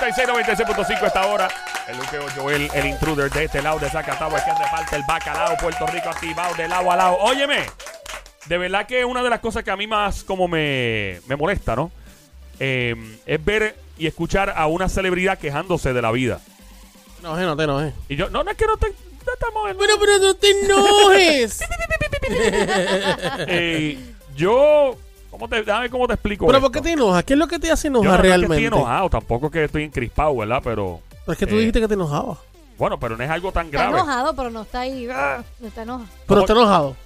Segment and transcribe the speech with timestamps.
[0.00, 0.28] 96,
[0.66, 1.48] 96.5 esta hora.
[1.86, 5.56] El Luque Joel, el intruder de este lado de Zacatau, el que reparte el bacalao,
[5.58, 7.16] Puerto Rico activado de lado a lado.
[7.18, 7.64] Óyeme,
[8.46, 11.76] de verdad que una de las cosas que a mí más como me, me molesta,
[11.76, 11.90] ¿no?
[12.58, 12.94] Eh,
[13.26, 16.40] es ver y escuchar a una celebridad quejándose de la vida.
[17.22, 17.92] No, no te enojes.
[18.08, 18.88] Y yo, no, no es que no te...
[18.88, 21.60] no estamos en- Bueno, pero no te enojes.
[23.48, 23.98] Eh,
[24.36, 24.96] yo...
[25.30, 26.66] ¿cómo te, dame cómo te explico pero esto.
[26.70, 27.24] ¿por qué te enojas?
[27.24, 28.64] ¿Qué es lo que te hace Yo no, enojar no es que realmente?
[28.64, 30.60] estoy enojado, tampoco es que estoy encrispado, ¿verdad?
[30.62, 31.00] Pero...
[31.24, 32.38] Pero es que tú Eh, dijiste que te enojabas.
[32.78, 33.98] Bueno, pero no es algo tan Está grave.
[33.98, 35.06] enojado, pero no está ahí.
[35.12, 36.08] ah, No está enojado.
[36.10, 36.96] Pero ¿cómo- está enojado.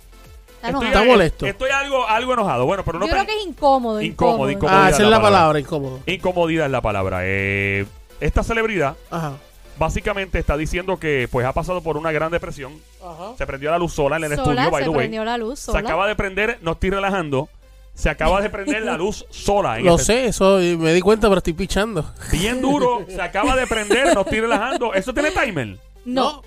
[0.56, 1.02] Está Estoy, enojado.
[1.02, 1.46] Está molesto.
[1.46, 2.64] Estoy algo, algo enojado.
[2.66, 4.00] Bueno, pero no Yo creo que es incómodo.
[4.00, 4.76] Incómodo, Incómodo, incómodo.
[4.78, 5.38] Ah, esa es la la palabra.
[5.38, 6.00] palabra, incómodo.
[6.06, 7.18] Incomodidad es la palabra.
[7.24, 7.86] Eh,
[8.20, 9.32] esta celebridad Ajá.
[9.78, 12.72] básicamente está diciendo que pues ha pasado por una gran depresión.
[13.04, 13.32] Ajá.
[13.36, 14.98] Se prendió la luz sola en el Sola, estudio, by se the way.
[14.98, 15.80] prendió la luz Se sola.
[15.80, 17.48] acaba de prender, no estoy relajando.
[17.94, 19.78] Se acaba de prender la luz sola.
[19.78, 22.12] en Lo este- sé, eso y me di cuenta, pero estoy pichando.
[22.32, 23.04] Bien duro.
[23.08, 24.92] Se acaba de prender, no estoy relajando.
[24.94, 25.76] ¿Eso tiene timer?
[26.04, 26.42] No,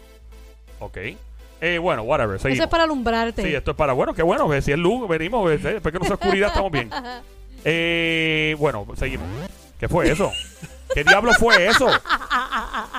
[0.79, 0.97] Ok.
[1.59, 2.35] Eh, bueno, whatever.
[2.35, 2.65] eso Seguimos.
[2.65, 3.41] es para alumbrarte.
[3.41, 5.97] Sí, esto es para, bueno, qué bueno, que si es luz, venimos, eh, después que
[5.97, 6.89] no sea oscuridad estamos bien.
[7.69, 9.27] Eh, bueno, seguimos.
[9.79, 10.31] ¿Qué fue eso?
[10.93, 11.87] ¿Qué diablo fue eso?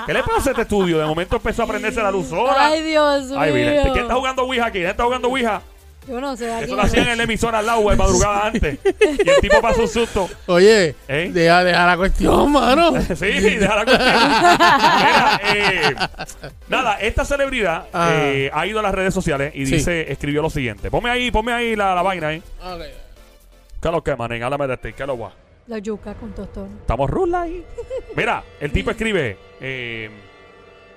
[0.05, 0.99] ¿Qué le pasa a este estudio?
[0.99, 2.67] De momento empezó a prenderse la luz sola.
[2.67, 3.39] Ay, Dios mío.
[3.41, 4.79] Ay, mira, ¿quién está jugando Ouija aquí?
[4.79, 5.63] ¿Quién está jugando Ouija?
[6.09, 6.53] Yo no sé.
[6.53, 8.79] Aquí Eso lo hacían en la emisora al lado, de madrugada antes.
[8.85, 10.29] Y el tipo pasó un susto.
[10.47, 11.31] Oye, ¿Eh?
[11.33, 12.93] deja, deja la cuestión, mano.
[13.15, 14.15] Sí, deja la cuestión.
[14.99, 15.95] Mira, eh,
[16.69, 18.11] nada, esta celebridad Ah.
[18.15, 19.77] eh, ha ido a las redes sociales y Sí.
[19.77, 20.91] dice, escribió lo siguiente.
[20.91, 22.43] Ponme ahí, ponme ahí la, la vaina ahí.
[22.65, 22.81] Ok.
[23.81, 24.43] ¿Qué es lo que, manen?
[24.43, 24.93] Háblame de ti.
[24.93, 25.33] ¿Qué es lo guay?
[25.69, 26.79] La yuca con tostón.
[26.81, 27.65] Estamos rula ahí.
[28.17, 30.11] Mira, el tipo escribe, eh,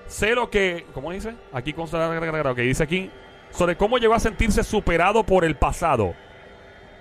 [0.08, 1.34] sé lo que, ¿cómo dice?
[1.52, 2.10] Aquí consta
[2.56, 3.12] que dice aquí,
[3.52, 6.14] sobre cómo llegó a sentirse superado por el pasado,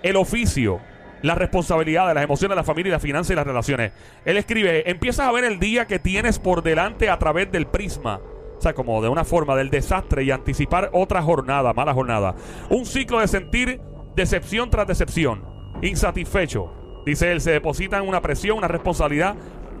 [0.03, 0.79] el oficio,
[1.21, 3.91] la responsabilidad las emociones, la familia, la finanzas y las relaciones.
[4.25, 8.19] Él escribe, empiezas a ver el día que tienes por delante a través del prisma.
[8.57, 12.35] O sea, como de una forma del desastre y anticipar otra jornada, mala jornada.
[12.69, 13.81] Un ciclo de sentir
[14.15, 15.43] decepción tras decepción,
[15.81, 16.71] insatisfecho.
[17.05, 19.35] Dice él, se deposita en una presión, una responsabilidad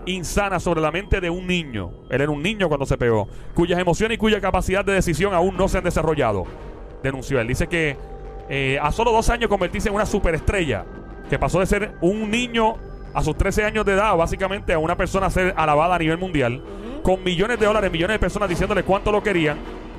[0.07, 1.91] insana sobre la mente de un niño.
[2.09, 5.55] Él era un niño cuando se pegó, cuyas emociones y cuya capacidad de decisión aún
[5.57, 6.45] no se han desarrollado.
[7.03, 7.47] Denunció él.
[7.47, 7.97] Dice que
[8.49, 10.85] eh, a solo dos años convertirse en una superestrella,
[11.29, 12.75] que pasó de ser un niño
[13.13, 16.17] a sus 13 años de edad, básicamente a una persona a ser alabada a nivel
[16.17, 16.61] mundial,
[17.03, 19.57] con millones de dólares, millones de personas diciéndole cuánto lo querían.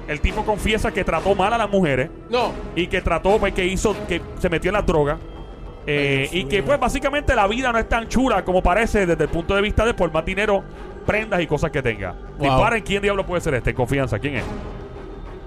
[0.08, 2.52] El tipo confiesa que trató mal a las mujeres No.
[2.74, 5.18] y que trató, pues, que hizo, que se metió en la droga.
[5.86, 9.30] eh, y que pues básicamente la vida no es tan chula como parece desde el
[9.30, 10.62] punto de vista de por más dinero,
[11.04, 12.12] prendas y cosas que tenga.
[12.38, 12.48] Wow.
[12.50, 14.44] Disparen quién diablo puede ser este, en confianza, quién es.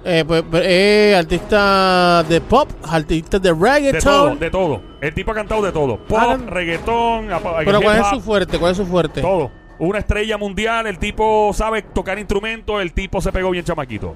[0.08, 4.40] Eh, pues, eh, artista de pop, artista de De todo, reggaeton.
[4.40, 4.82] de todo.
[5.02, 5.98] El tipo ha cantado de todo.
[5.98, 8.60] Pop, reggaetón, apa- Pero ¿cuál es su fuerte?
[8.60, 9.22] ¿Cuál es su fuerte?
[9.22, 9.52] todo.
[9.80, 14.16] Una estrella mundial, el tipo sabe tocar instrumentos, el tipo se pegó bien chamaquito.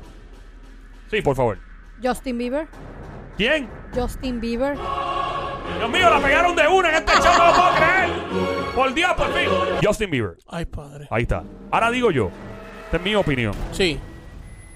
[1.09, 1.57] Sí, por favor.
[2.01, 2.67] Justin Bieber.
[3.35, 3.67] ¿Quién?
[3.93, 4.75] Justin Bieber.
[5.79, 8.09] Dios mío, la pegaron de una en este show, no lo puedo creer.
[8.75, 9.49] Por Dios, por fin.
[9.83, 10.37] Justin Bieber.
[10.47, 11.07] Ay, padre.
[11.09, 11.43] Ahí está.
[11.71, 12.29] Ahora digo yo.
[12.85, 13.53] Esta es mi opinión.
[13.71, 13.99] Sí.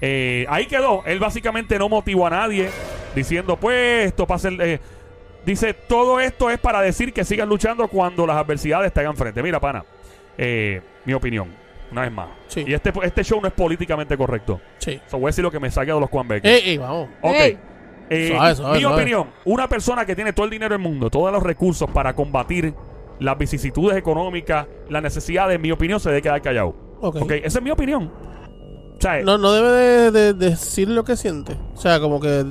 [0.00, 1.02] Eh, ahí quedó.
[1.06, 2.70] Él básicamente no motivó a nadie
[3.14, 4.60] diciendo, pues, esto pasa el...
[4.60, 4.80] eh,
[5.46, 9.42] dice, todo esto es para decir que sigan luchando cuando las adversidades te hagan frente.
[9.42, 9.84] Mira, pana.
[10.38, 11.48] eh, mi opinión.
[11.92, 12.28] Una vez más.
[12.48, 12.64] Sí.
[12.66, 14.60] Y este, este show no es políticamente correcto.
[14.78, 15.00] Sí.
[15.06, 16.50] So, voy a decir lo que me saque de los Juan Becker.
[16.50, 17.08] Ey, ey, vamos.
[17.20, 17.34] Ok.
[17.34, 17.58] Ey.
[18.10, 18.96] Eh, Suave, suave, mi suave.
[19.02, 22.74] opinión, una persona que tiene todo el dinero del mundo, todos los recursos para combatir
[23.18, 26.74] las vicisitudes económicas, las necesidades, en mi opinión, se debe quedar callado.
[27.00, 27.16] Ok.
[27.22, 28.12] Ok, esa es mi opinión.
[29.24, 31.56] No, no debe de, de- de decir lo que siente.
[31.74, 32.44] O sea, como que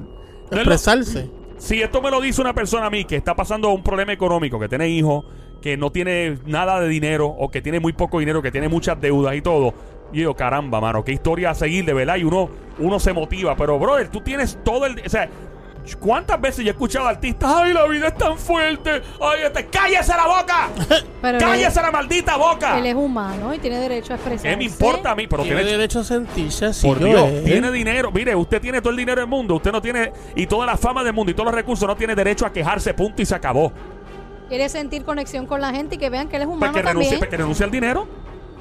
[0.52, 1.30] expresarse.
[1.58, 4.60] si esto me lo dice una persona a mí que está pasando un problema económico,
[4.60, 5.26] que tiene hijos,
[5.62, 9.00] que no tiene nada de dinero o que tiene muy poco dinero, que tiene muchas
[9.00, 9.74] deudas y todo,
[10.12, 12.50] yo digo, caramba, mano, qué historia a seguir, de verdad, y uno,
[12.80, 13.56] uno se motiva.
[13.56, 15.02] Pero, brother, tú tienes todo el...
[15.06, 15.28] O sea,
[16.00, 19.66] ¿cuántas veces yo he escuchado a artistas, ay, la vida es tan fuerte, ay, este,
[19.68, 20.70] cállese la boca,
[21.22, 22.78] Pero él, cállese la maldita boca.
[22.80, 24.50] él es humano y tiene derecho a expresarse.
[24.50, 25.28] ¿Qué me importa a mí?
[25.28, 26.88] Pero Tiene tiene, derecho a sentirse así.
[26.88, 27.42] Por Dios, eh.
[27.46, 28.12] tiene dinero.
[28.12, 29.56] Mire, usted tiene todo el dinero del mundo.
[29.56, 30.12] Usted no tiene.
[30.36, 31.88] Y toda la fama del mundo y todos los recursos.
[31.88, 33.72] No tiene derecho a quejarse, punto y se acabó.
[34.50, 36.82] Quiere sentir conexión con la gente y que vean que él es Pues humano que
[36.82, 37.20] renuncie, también.
[37.20, 38.08] pues que renuncie al dinero.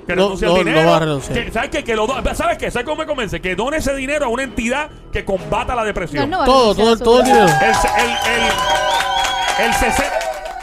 [0.06, 0.90] Que No, renuncie no, al no dinero.
[0.90, 1.44] va a renunciar.
[1.44, 1.84] Que- ¿Sabes qué?
[1.84, 2.70] Que lo do- ¿Sabes qué?
[2.70, 3.40] ¿Sabes cómo me convence?
[3.40, 6.25] Que done ese dinero a una entidad que combata la No, depresión.
[6.25, 7.46] él no va a Todo, renunciar todo, a su todo el dinero.
[7.46, 8.43] El, se- el, el,
[9.66, 10.10] el sesen-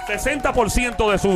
[0.09, 1.29] 60% de su,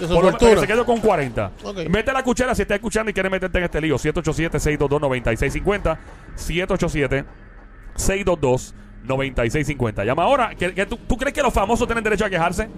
[0.00, 0.60] De su por lo- fortuna.
[0.60, 1.50] Se quedó con 40.
[1.62, 1.78] Ok.
[1.90, 3.96] Mete la cuchara si está escuchando y quiere meterte en este lío.
[3.98, 5.98] 787-622-9650.
[9.06, 10.04] 787-622-9650.
[10.04, 10.54] Llama ahora.
[10.54, 12.68] ¿Que, que tú, tú crees que los famosos tienen derecho a quejarse?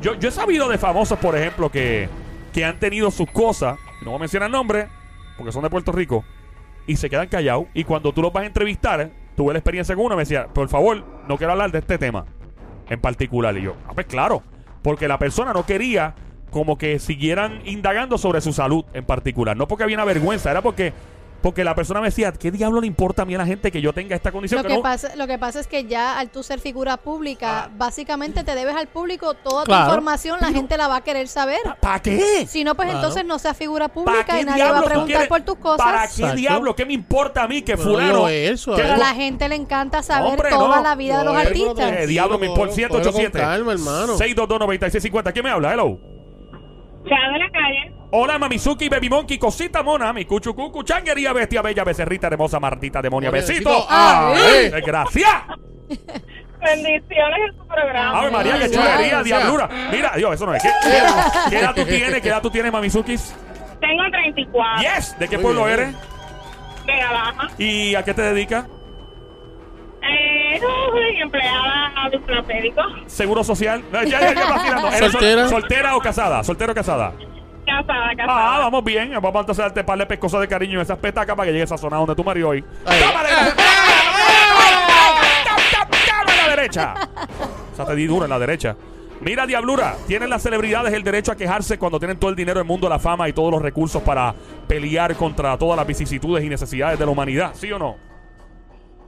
[0.00, 2.08] Yo, yo he sabido de famosos, por ejemplo, que,
[2.52, 3.76] que han tenido sus cosas.
[4.04, 4.86] No voy a mencionar nombres,
[5.36, 6.24] porque son de Puerto Rico,
[6.86, 7.66] y se quedan callados.
[7.74, 10.68] Y cuando tú los vas a entrevistar, tuve la experiencia con uno, me decía, por
[10.68, 12.26] favor, no quiero hablar de este tema
[12.88, 13.56] en particular.
[13.56, 14.42] Y yo, ah, pues claro,
[14.82, 16.14] porque la persona no quería
[16.50, 19.56] como que siguieran indagando sobre su salud en particular.
[19.56, 20.92] No porque había una vergüenza, era porque
[21.44, 23.82] porque la persona me decía, ¿qué diablo le importa a mí a la gente que
[23.82, 24.56] yo tenga esta condición?
[24.58, 26.96] Lo Que que, no- pasa, lo que pasa es que ya al tú ser figura
[26.96, 27.70] pública, Ah.
[27.76, 31.58] básicamente te debes al público toda tu información, la gente la va a querer saber.
[31.82, 32.46] ¿Para qué?
[32.48, 33.00] Si no, pues Claro.
[33.00, 35.84] entonces no seas figura ¿Para pública y nadie va a preguntar quieres- por tus cosas.
[35.84, 36.36] ¿Para qué Exacto.
[36.36, 36.74] diablo?
[36.74, 38.06] ¿Qué me importa a mí que fulano...
[38.14, 40.82] digo eso, que- Pero a la gente le encanta saber Hombre, toda no.
[40.82, 41.92] la vida de los artistas.
[41.92, 42.70] Eh, diablo me importa.
[42.70, 43.38] Cógelo con 787.
[43.38, 44.16] calma, hermano.
[44.16, 45.30] 622-9650.
[45.34, 45.74] ¿Quién me habla?
[45.74, 45.98] Hello.
[47.06, 47.92] Chao de la calle.
[48.16, 53.28] Hola, Mamizuki, Baby Monkey, cosita mona, mi cuchucucu, changuería, bestia bella, becerrita, hermosa, martita, demonia,
[53.28, 53.64] besito.
[53.70, 53.86] Pobrecito.
[53.90, 54.32] ¡Ah!
[54.36, 54.66] Ay.
[54.72, 55.28] eh, ¡Gracias!
[56.62, 58.20] Bendiciones en su programa.
[58.20, 59.68] ¡Ave María, qué chulería, diablura!
[59.90, 60.62] Mira, Dios, eso no es.
[60.62, 62.20] ¿Qué, qué edad, qué edad tú tienes?
[62.22, 63.34] ¿Qué edad tú tienes, Mamizukis?
[63.80, 64.80] Tengo 34.
[64.82, 65.18] ¡Yes!
[65.18, 65.80] ¿De qué Muy pueblo bien.
[65.80, 65.94] eres?
[66.86, 67.48] Vega Baja.
[67.58, 68.64] ¿Y a qué te dedicas?
[70.02, 72.80] Eh, no, soy empleada de médico.
[73.06, 73.82] ¿Seguro social?
[73.90, 74.86] No, ya, ya, ya, vacilando.
[74.88, 75.48] ¿Eres sol- ¿Soltera?
[75.48, 76.44] ¿Soltera o casada?
[76.44, 77.12] ¿Soltera o casada?
[77.80, 78.58] Casada, Ah, casada.
[78.60, 79.12] vamos bien.
[79.20, 81.76] Vamos a darte par de pescosas de cariño en esas petacas para que llegue esa
[81.78, 82.64] zona donde tu marido hoy.
[82.86, 83.00] Ay.
[83.00, 83.28] ¡Tómale!
[85.44, 86.94] ¡Tómale a la derecha!
[87.72, 88.76] O sea, te di duro en la derecha.
[89.20, 92.66] Mira, Diablura, tienen las celebridades el derecho a quejarse cuando tienen todo el dinero del
[92.66, 94.34] mundo, la fama y todos los recursos para
[94.68, 97.96] pelear contra todas las vicisitudes y necesidades de la humanidad, ¿sí o no?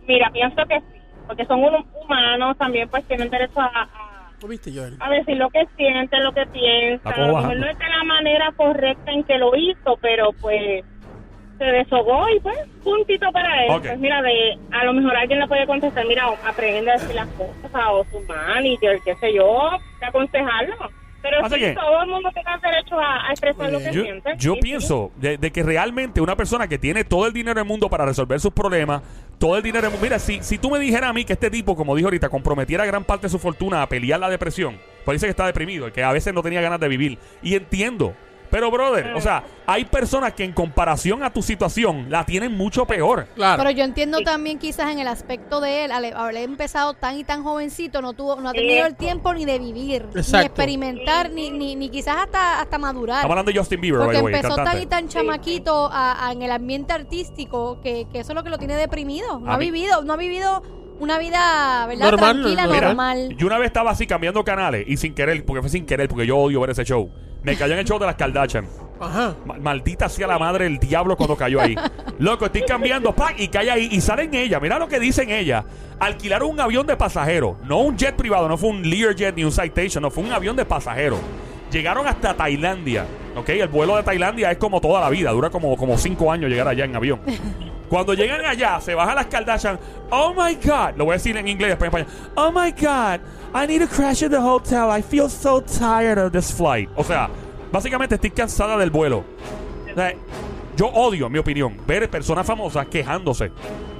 [0.06, 1.00] Mira, pienso que sí.
[1.26, 4.05] Porque son unos humanos, también pues tienen derecho a, a, ¿Lo
[4.48, 4.96] viste, Joel?
[5.00, 6.46] a decir lo que sienten, lo que
[7.02, 10.32] cojo A lo mejor no es de la manera correcta en que lo hizo, pero
[10.40, 10.84] pues
[11.58, 13.80] se deshogó y pues puntito para él.
[13.80, 17.28] Pues mira, de, a lo mejor alguien le puede contestar, mira, aprende a decir las
[17.28, 20.76] cosas o su manager, qué sé yo, de aconsejarlo.
[21.28, 24.02] Pero Pasa sí, que- todo el mundo tiene derecho a, a expresar lo que Yo,
[24.02, 24.30] siente.
[24.38, 24.62] yo Sí, sí.
[24.62, 28.04] pienso de, de que realmente una persona que tiene todo el dinero del mundo para
[28.06, 29.02] resolver sus problemas,
[29.38, 30.04] todo el dinero del mundo.
[30.04, 32.84] Mira, si, si tú me dijeras a mí que este tipo, como dijo ahorita, comprometiera
[32.86, 36.02] gran parte de su fortuna a pelear la depresión, pues dice que está deprimido, que
[36.02, 37.18] a veces no tenía ganas de vivir.
[37.42, 38.14] Y entiendo.
[38.56, 42.86] Pero, brother, o sea, hay personas que en comparación a tu situación la tienen mucho
[42.86, 43.26] peor.
[43.34, 43.58] Claro.
[43.62, 47.24] Pero yo entiendo también quizás en el aspecto de él, al haber empezado tan y
[47.24, 50.46] tan jovencito, no tuvo, no ha tenido el tiempo ni de vivir, ni Exacto.
[50.46, 53.16] experimentar, ni, ni, ni quizás hasta, hasta madurar.
[53.16, 56.40] Estamos hablando de Justin Bieber, Porque way, empezó tan y tan chamaquito a- a- en
[56.40, 59.38] el ambiente artístico que, que eso es lo que lo tiene deprimido.
[59.38, 60.62] No A ha mí- vivido, no ha vivido
[60.98, 62.10] una vida, ¿verdad?
[62.12, 62.84] Normal, Tranquila, normal.
[62.84, 63.36] normal.
[63.36, 66.26] Yo una vez estaba así cambiando canales y sin querer, porque fue sin querer, porque
[66.26, 67.10] yo odio ver ese show.
[67.46, 68.66] Me cayó en el show de las Kardashian.
[69.00, 69.36] Ajá.
[69.44, 71.76] Ma- Maldita sea la madre del diablo cuando cayó ahí.
[72.18, 73.36] Loco, estoy cambiando, ¡pac!
[73.38, 73.88] y cae ahí.
[73.92, 74.58] Y salen ella.
[74.58, 75.64] Mira lo que dicen ella.
[76.00, 77.56] Alquilaron un avión de pasajeros.
[77.62, 80.56] No un jet privado, no fue un Learjet ni un Citation, no, fue un avión
[80.56, 81.20] de pasajeros.
[81.70, 83.06] Llegaron hasta Tailandia.
[83.36, 83.50] ¿Ok?
[83.50, 85.30] El vuelo de Tailandia es como toda la vida.
[85.30, 87.20] Dura como, como cinco años llegar allá en avión.
[87.88, 89.78] Cuando llegan allá, se bajan las Kardashian.
[90.10, 90.96] Oh my God.
[90.96, 92.32] Lo voy a decir en inglés, después en español.
[92.36, 93.20] Oh my God.
[93.54, 94.90] I need to crash at the hotel.
[94.96, 96.88] I feel so tired of this flight.
[96.96, 97.28] O sea,
[97.72, 99.24] básicamente estoy cansada del vuelo.
[99.90, 100.12] O sea,
[100.76, 103.50] yo odio, en mi opinión, ver personas famosas quejándose.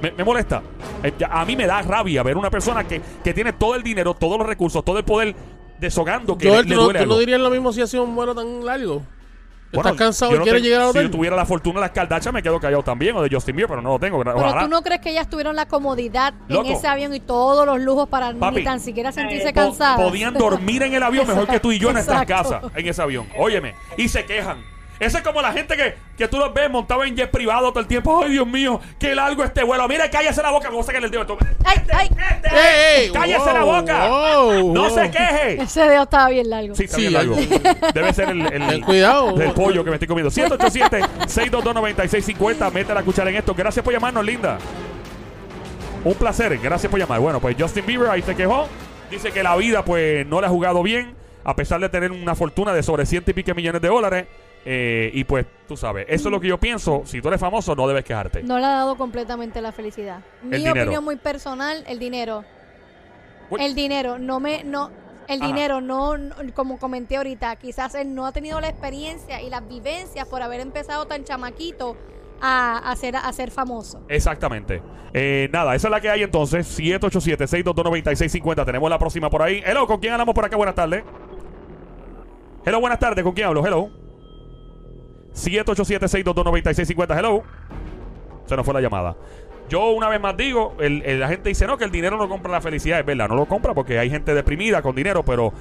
[0.01, 0.61] Me, me molesta.
[1.01, 4.13] Eh, A mí me da rabia ver una persona que, que tiene todo el dinero,
[4.13, 5.35] todos los recursos, todo el poder
[5.79, 8.01] deshogando que Joel, le, le ¿tú, no- duele tú no dirías lo mismo si hacía
[8.01, 9.01] un vuelo tan largo?
[9.73, 11.03] Bueno, ¿Estás cansado yo y no quieres llegar Si hotel?
[11.05, 13.69] yo tuviera la fortuna de las Kardashian, me quedo callado también, o de Justin Bieber,
[13.69, 14.17] pero no lo tengo.
[14.23, 14.61] Pero Ojalá.
[14.61, 16.65] tú no crees que ellas tuvieron la comodidad Loco.
[16.67, 19.99] en ese avión y todos los lujos para Papi, ni tan siquiera sentirse eh, cansadas.
[19.99, 23.01] podían dormir en el avión mejor que tú y yo en nuestras casas, en ese
[23.01, 23.27] avión.
[23.37, 24.57] Óyeme, y se quejan.
[24.99, 27.79] Eso es como la gente que, que tú los ves montado en jet privado todo
[27.79, 28.21] el tiempo.
[28.23, 29.87] Ay, Dios mío, qué largo este vuelo.
[29.87, 31.37] Mira, cállese la boca, como saca el dedo.
[31.63, 32.09] Ay, ay,
[32.43, 33.11] ¡Ey, ey!
[33.11, 34.07] ¡Cállese la boca!
[34.07, 34.95] wow, ¡No wow.
[34.95, 35.61] se queje!
[35.61, 36.75] ese dedo estaba bien largo.
[36.75, 37.35] Sí, está Sí, bien largo.
[37.93, 39.33] Debe ser el, el, cuidado.
[39.33, 40.31] del pollo que me estoy comiendo.
[40.31, 42.71] 187-622-9650.
[42.71, 43.53] Mete la cuchara en esto.
[43.53, 44.57] Gracias por llamarnos, linda.
[46.03, 46.57] Un placer.
[46.57, 47.19] Gracias por llamar.
[47.19, 48.67] Bueno, pues Justin Bieber ahí se quejó.
[49.11, 51.15] Dice que la vida, pues, no le ha jugado bien.
[51.43, 54.25] A pesar de tener una fortuna de sobre ciento y pico millones de dólares.
[54.69, 57.03] Eh, y pues, tú sabes, eso es lo que yo pienso.
[57.05, 58.43] Si tú eres famoso, no debes quejarte.
[58.43, 60.19] No le ha dado completamente la felicidad.
[60.43, 60.81] Mi dinero.
[60.81, 62.43] opinión muy personal, el dinero.
[63.49, 63.63] Uy.
[63.63, 64.91] El dinero, no me, no,
[65.29, 65.47] el Ajá.
[65.47, 69.65] dinero, no, no- como comenté ahorita, quizás él no ha tenido la experiencia y las
[69.65, 71.95] vivencias por haber empezado tan chamaquito
[72.41, 74.03] a, a ser, a ser famoso.
[74.09, 74.81] Exactamente.
[75.13, 76.77] Eh, nada, esa es la que hay entonces.
[76.77, 78.65] 787-622-9650.
[78.65, 79.63] Tenemos la próxima por ahí.
[79.65, 80.57] Hello, ¿con quién hablamos por acá?
[80.57, 81.05] Buenas tardes.
[82.65, 83.23] Hello, buenas tardes.
[83.23, 83.65] ¿Con quién hablo?
[83.65, 83.89] Hello.
[85.37, 87.17] 787-622-9650.
[87.17, 87.43] Hello.
[88.45, 89.15] Se nos fue la llamada.
[89.69, 92.29] Yo una vez más digo, el- el- la gente dice, no, que el dinero no
[92.29, 92.99] compra la felicidad.
[92.99, 95.51] Es verdad, no lo compra porque hay gente deprimida con dinero, pero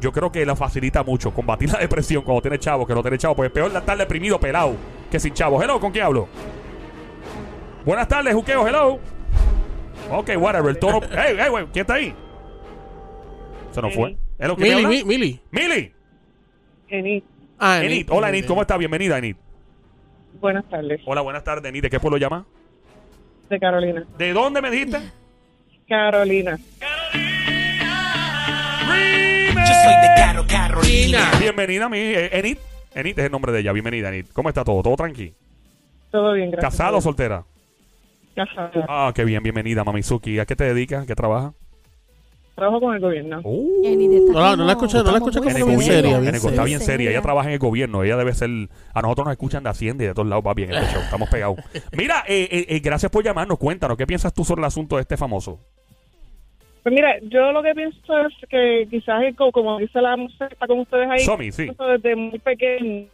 [0.00, 3.18] yo creo que la facilita mucho combatir la depresión cuando tiene chavo que no tiene
[3.18, 3.36] chavo.
[3.36, 4.74] Porque es peor estar deprimido, pelado,
[5.10, 5.62] que sin chavo.
[5.62, 6.26] Hello, ¿con quién hablo?
[7.84, 8.98] Buenas tardes, Juqueo, hello.
[10.10, 10.70] Ok, whatever.
[10.70, 11.00] El toro.
[11.10, 12.14] hey, hey, güey, ¿quién está ahí?
[13.72, 14.16] Se nos fue.
[14.38, 14.88] Hello, ¿quién Mili, habla?
[14.88, 15.40] Mi- Mili.
[15.50, 15.92] Mili.
[17.60, 18.06] Enid, Ah, Enid.
[18.10, 18.46] Hola, Enid.
[18.46, 18.78] ¿Cómo estás?
[18.78, 19.36] Bienvenida, Enid.
[20.40, 21.00] buenas tardes.
[21.04, 21.82] Hola, buenas tardes, Enid.
[21.82, 22.46] ¿De qué pueblo llama?
[23.50, 24.04] De Carolina.
[24.16, 24.98] ¿De dónde me dijiste?
[25.88, 26.56] Carolina.
[29.52, 31.30] Yo soy de Caro Carolina.
[31.38, 32.58] Bienvenida, mi eh, Enid.
[32.94, 33.72] Enid es el nombre de ella.
[33.72, 34.26] Bienvenida, Enid.
[34.32, 34.82] ¿Cómo está todo?
[34.82, 35.34] ¿Todo tranqui?
[36.10, 36.72] Todo bien, gracias.
[36.72, 37.44] ¿Casada o soltera?
[38.34, 38.86] Casada.
[38.88, 39.42] Ah, qué bien.
[39.42, 40.38] Bienvenida, Mamizuki.
[40.38, 41.04] ¿A qué te dedicas?
[41.04, 41.52] ¿A qué trabajas?
[42.60, 43.40] Trabajo con el gobierno.
[43.42, 45.94] Uh, No, no la escuché, no la escuché muy en el como gobierno.
[45.94, 47.10] seria, bien está bien seria.
[47.10, 48.04] Ella trabaja en el gobierno.
[48.04, 48.50] Ella debe ser.
[48.92, 50.44] A nosotros nos escuchan de Hacienda y de todos lados.
[50.46, 51.00] Va bien este show.
[51.00, 51.56] Estamos pegados.
[51.96, 53.56] Mira, eh, eh, eh, gracias por llamarnos.
[53.56, 55.58] Cuéntanos, ¿qué piensas tú sobre el asunto de este famoso?
[56.82, 59.22] Pues mira, yo lo que pienso es que quizás,
[59.54, 61.66] como dice la mujer, está con ustedes ahí, Somi, sí.
[61.66, 63.06] desde muy pequeño,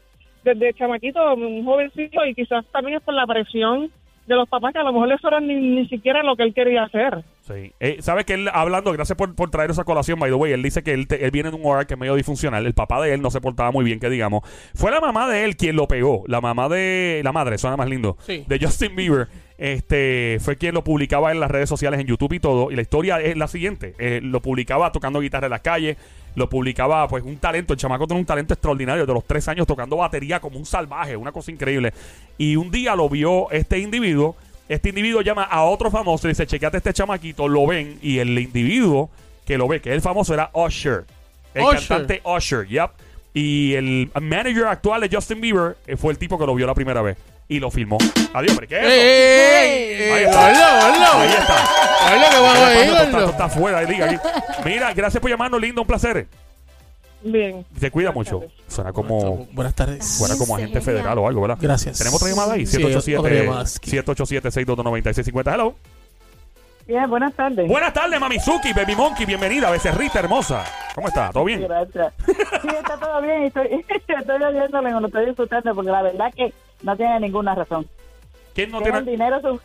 [0.42, 3.92] desde chamaquito, un jovencito, y quizás también es por la presión
[4.26, 6.52] de los papás, que a lo mejor eso era ni, ni siquiera lo que él
[6.54, 7.24] quería hacer.
[7.42, 7.72] Sí.
[7.78, 10.62] Eh, ¿Sabes que él, hablando, gracias por, por traer esa colación, by the way, él
[10.62, 12.66] dice que él, te- él viene de un hogar que es medio disfuncional.
[12.66, 14.42] El papá de él no se portaba muy bien, que digamos.
[14.74, 16.24] Fue la mamá de él quien lo pegó.
[16.26, 17.20] La mamá de.
[17.22, 18.16] La madre, suena más lindo.
[18.20, 18.44] Sí.
[18.48, 19.28] De Justin Bieber.
[19.58, 22.70] Este fue quien lo publicaba en las redes sociales, en YouTube y todo.
[22.70, 25.96] Y la historia es la siguiente: eh, lo publicaba tocando guitarra en las calles.
[26.36, 27.72] Lo publicaba, pues, un talento.
[27.72, 29.04] El chamaco tiene un talento extraordinario.
[29.04, 31.16] De los tres años tocando batería como un salvaje.
[31.16, 31.92] Una cosa increíble.
[32.38, 34.36] Y un día lo vio este individuo.
[34.68, 38.36] Este individuo llama a otro famoso y dice, chequeate este chamaquito, lo ven, y el
[38.36, 39.10] individuo
[39.44, 41.04] que lo ve, que es el famoso, era Usher.
[41.54, 41.88] El Usher.
[41.88, 42.90] cantante Usher, yep.
[43.32, 46.74] Y el manager actual de Justin Bieber eh, fue el tipo que lo vio la
[46.74, 47.16] primera vez.
[47.48, 47.96] Y lo filmó.
[48.34, 49.02] Adiós, hombre, ¿qué es ¡Ey, eso?
[49.02, 50.10] ey, ey!
[50.10, 50.40] Ahí ey, está.
[50.40, 51.54] ¡Gordo, Ahí está.
[52.08, 53.30] Ahí, está- gordo.
[53.30, 54.16] está fuera de liga aquí.
[54.64, 56.26] Mira, gracias por llamarnos, lindo, un placer.
[57.22, 57.64] Bien.
[57.78, 58.46] Se cuida Buenas mucho.
[58.46, 58.64] tardes.
[58.68, 60.04] Suena como, Buenas tardes.
[60.06, 61.58] suena como agente federal o algo, ¿verdad?
[61.60, 61.98] Gracias.
[61.98, 63.64] Tenemos otra llamada ahí, Sí, otra llamada.
[63.64, 65.54] 787-622-9650.
[65.54, 65.74] Hello.
[66.86, 67.66] Bien, buenas tardes.
[67.66, 70.64] Buenas tardes, Mamizuki, Baby Monkey, bienvenida, becerrita hermosa.
[70.94, 71.30] ¿Cómo está?
[71.30, 71.62] ¿Todo bien?
[71.66, 72.12] Gracias.
[72.26, 73.42] Sí, está todo bien.
[73.42, 73.66] y Estoy,
[74.08, 77.86] estoy oyéndole, lo estoy disfrutando porque la verdad que no tiene ninguna razón.
[78.54, 79.24] ¿Quién no tiene el tiene?
[79.24, 79.60] dinero su-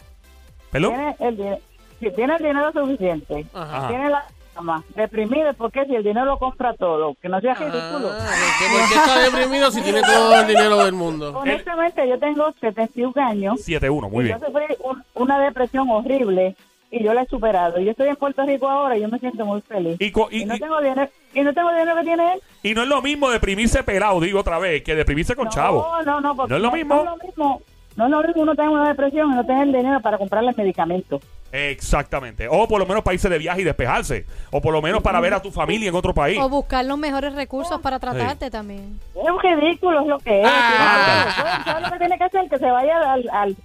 [0.71, 0.93] ¿Perdón?
[0.95, 1.57] tiene el dinero
[1.99, 3.45] si tiene el dinero suficiente.
[3.53, 3.87] Ajá.
[3.89, 4.23] Tiene la
[4.55, 8.09] cama deprimido porque si el dinero lo compra todo, que no sea ridículo.
[8.11, 11.31] Ah, ¿por qué- ¿Por qué está deprimido si tiene todo el dinero del mundo?
[11.37, 14.39] Honestamente, yo tengo 71 años 7-1, muy y bien.
[14.39, 16.55] yo sufrí un- una depresión horrible
[16.91, 17.79] y yo la he superado.
[17.79, 19.95] Yo estoy en Puerto Rico ahora y yo me siento muy feliz.
[20.00, 22.41] Y, co- y, Y no tengo dinero, y no tengo dinero que tiene él.
[22.63, 25.88] y no es lo mismo deprimirse pelado, digo otra vez, que deprimirse con no, chavo.
[26.05, 26.95] No, no, porque ¿No es lo mismo?
[26.95, 27.62] No es lo mismo.
[27.95, 30.53] No es lo mismo uno tener una depresión y no tener el dinero para comprarle
[30.55, 31.21] medicamentos.
[31.51, 32.48] Exactamente.
[32.50, 34.25] O por lo menos para irse de viaje y despejarse.
[34.51, 36.39] O por lo menos para ver a tu familia en otro país.
[36.39, 39.00] O buscar los mejores recursos para tratarte también.
[39.15, 40.48] Es un ridículo es lo que es.
[40.50, 42.50] Ah, ¿Sabes ¿Sabes lo que tiene que hacer?
[42.50, 43.55] Que se vaya al, al,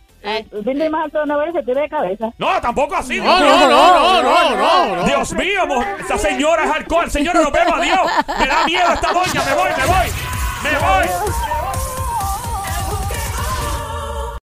[0.90, 2.30] más alto de y se tire de cabeza.
[2.38, 3.21] No, tampoco así.
[3.21, 3.68] No, Dios no, mío.
[3.68, 5.04] no, no, no, no.
[5.04, 5.62] Dios mío,
[6.00, 7.11] esa señora es alcohol.
[7.11, 8.11] Señora, nos vemos, adiós.
[8.38, 9.45] Me da miedo esta doña.
[9.45, 10.06] Me voy, me voy.
[10.62, 11.55] Me voy.